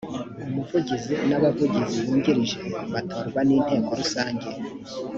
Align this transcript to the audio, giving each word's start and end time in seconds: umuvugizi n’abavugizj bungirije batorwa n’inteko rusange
umuvugizi 0.47 1.13
n’abavugizj 1.29 1.95
bungirije 2.05 2.59
batorwa 2.93 3.39
n’inteko 3.47 3.89
rusange 3.99 4.47